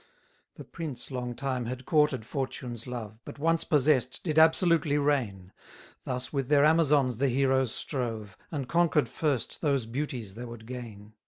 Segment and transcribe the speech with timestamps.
[0.53, 5.53] 49 The prince long time had courted fortune's love, But once possess'd, did absolutely reign:
[6.05, 11.13] Thus with their Amazons the heroes strove, And conquer'd first those beauties they would gain.